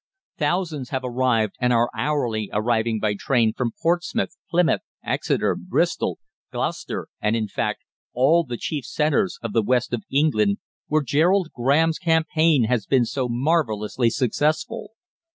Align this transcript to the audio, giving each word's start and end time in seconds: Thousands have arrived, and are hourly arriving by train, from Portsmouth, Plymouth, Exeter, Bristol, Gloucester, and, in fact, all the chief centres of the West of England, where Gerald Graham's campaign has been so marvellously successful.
Thousands 0.39 0.89
have 0.89 1.03
arrived, 1.05 1.53
and 1.59 1.71
are 1.71 1.91
hourly 1.95 2.49
arriving 2.53 2.99
by 2.99 3.13
train, 3.13 3.53
from 3.53 3.69
Portsmouth, 3.83 4.35
Plymouth, 4.49 4.81
Exeter, 5.05 5.55
Bristol, 5.55 6.17
Gloucester, 6.51 7.07
and, 7.21 7.35
in 7.35 7.47
fact, 7.47 7.83
all 8.11 8.43
the 8.43 8.57
chief 8.57 8.83
centres 8.83 9.37
of 9.43 9.53
the 9.53 9.61
West 9.61 9.93
of 9.93 10.01
England, 10.09 10.57
where 10.87 11.03
Gerald 11.03 11.49
Graham's 11.55 11.99
campaign 11.99 12.63
has 12.63 12.87
been 12.87 13.05
so 13.05 13.29
marvellously 13.29 14.09
successful. 14.09 14.93